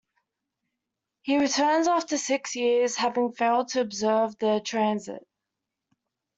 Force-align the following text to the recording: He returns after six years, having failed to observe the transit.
He 1.21 1.37
returns 1.37 1.87
after 1.87 2.17
six 2.17 2.55
years, 2.55 2.95
having 2.95 3.33
failed 3.33 3.67
to 3.67 3.81
observe 3.81 4.35
the 4.39 4.59
transit. 4.65 5.27